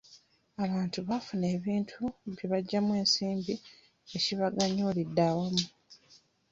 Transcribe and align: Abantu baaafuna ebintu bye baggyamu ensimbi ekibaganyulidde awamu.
Abantu 0.63 0.97
baaafuna 1.07 1.45
ebintu 1.57 1.99
bye 2.33 2.45
baggyamu 2.51 2.91
ensimbi 3.01 3.53
ekibaganyulidde 4.15 5.21
awamu. 5.29 5.65